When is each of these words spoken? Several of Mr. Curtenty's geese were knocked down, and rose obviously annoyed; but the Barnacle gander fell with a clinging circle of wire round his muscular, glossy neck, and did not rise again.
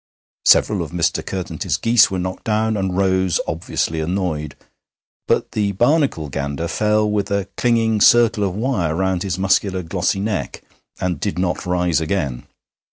Several 0.45 0.81
of 0.81 0.89
Mr. 0.89 1.23
Curtenty's 1.23 1.77
geese 1.77 2.09
were 2.09 2.17
knocked 2.17 2.45
down, 2.45 2.75
and 2.75 2.97
rose 2.97 3.39
obviously 3.47 3.99
annoyed; 3.99 4.55
but 5.27 5.51
the 5.51 5.73
Barnacle 5.73 6.27
gander 6.27 6.67
fell 6.67 7.07
with 7.07 7.29
a 7.29 7.47
clinging 7.55 8.01
circle 8.01 8.43
of 8.43 8.55
wire 8.55 8.95
round 8.95 9.21
his 9.21 9.37
muscular, 9.37 9.83
glossy 9.83 10.19
neck, 10.19 10.63
and 10.99 11.19
did 11.19 11.37
not 11.37 11.67
rise 11.67 12.01
again. 12.01 12.47